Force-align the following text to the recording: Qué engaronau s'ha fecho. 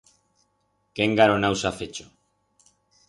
Qué 0.95 1.05
engaronau 1.09 1.59
s'ha 1.65 1.73
fecho. 1.83 2.09